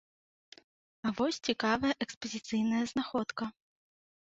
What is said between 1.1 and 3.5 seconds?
вось цікавая экспазіцыйная знаходка.